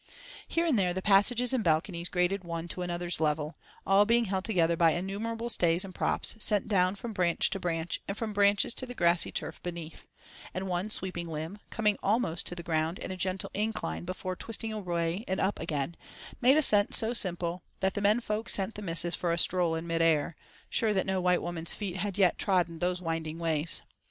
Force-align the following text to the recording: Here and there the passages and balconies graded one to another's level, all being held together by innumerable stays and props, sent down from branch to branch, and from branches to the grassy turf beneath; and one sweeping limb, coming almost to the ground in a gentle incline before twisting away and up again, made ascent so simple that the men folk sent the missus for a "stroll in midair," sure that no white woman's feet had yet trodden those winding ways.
Here 0.47 0.65
and 0.65 0.79
there 0.79 0.95
the 0.95 1.01
passages 1.03 1.53
and 1.53 1.63
balconies 1.63 2.09
graded 2.09 2.43
one 2.43 2.67
to 2.69 2.81
another's 2.81 3.19
level, 3.19 3.53
all 3.85 4.03
being 4.03 4.25
held 4.25 4.45
together 4.45 4.75
by 4.75 4.93
innumerable 4.93 5.47
stays 5.51 5.85
and 5.85 5.93
props, 5.93 6.35
sent 6.39 6.67
down 6.67 6.95
from 6.95 7.13
branch 7.13 7.51
to 7.51 7.59
branch, 7.59 8.01
and 8.07 8.17
from 8.17 8.33
branches 8.33 8.73
to 8.73 8.87
the 8.87 8.95
grassy 8.95 9.31
turf 9.31 9.61
beneath; 9.61 10.07
and 10.55 10.67
one 10.67 10.89
sweeping 10.89 11.27
limb, 11.27 11.59
coming 11.69 11.97
almost 12.01 12.47
to 12.47 12.55
the 12.55 12.63
ground 12.63 12.97
in 12.97 13.11
a 13.11 13.15
gentle 13.15 13.51
incline 13.53 14.03
before 14.03 14.35
twisting 14.35 14.73
away 14.73 15.23
and 15.27 15.39
up 15.39 15.59
again, 15.59 15.95
made 16.41 16.57
ascent 16.57 16.95
so 16.95 17.13
simple 17.13 17.61
that 17.79 17.93
the 17.93 18.01
men 18.01 18.19
folk 18.19 18.49
sent 18.49 18.73
the 18.73 18.81
missus 18.81 19.15
for 19.15 19.31
a 19.31 19.37
"stroll 19.37 19.75
in 19.75 19.85
midair," 19.85 20.35
sure 20.67 20.95
that 20.95 21.05
no 21.05 21.21
white 21.21 21.43
woman's 21.43 21.75
feet 21.75 21.97
had 21.97 22.17
yet 22.17 22.39
trodden 22.39 22.79
those 22.79 23.03
winding 23.03 23.37
ways. 23.37 23.83